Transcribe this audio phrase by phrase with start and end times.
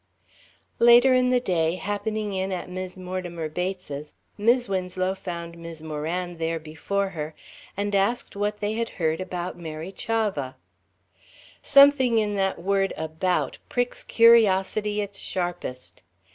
[0.79, 6.39] Later in the day, happening in at Mis' Mortimer Bates's, Mis' Winslow found Mis' Moran
[6.39, 7.35] there before her,
[7.77, 10.55] and asked what they had heard "about Mary Chavah."
[11.61, 16.01] Something in that word "about" pricks curiosity its sharpest.